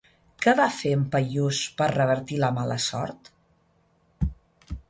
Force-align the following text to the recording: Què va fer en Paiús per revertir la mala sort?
Què 0.45 0.53
va 0.59 0.63
fer 0.77 0.93
en 0.99 1.03
Paiús 1.15 1.59
per 1.81 1.89
revertir 1.93 2.41
la 2.45 2.51
mala 2.57 2.81
sort? 2.89 3.33